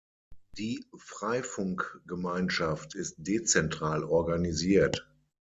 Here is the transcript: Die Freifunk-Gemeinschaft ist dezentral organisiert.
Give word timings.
Die 0.57 0.83
Freifunk-Gemeinschaft 0.97 2.95
ist 2.95 3.17
dezentral 3.19 4.03
organisiert. 4.03 5.07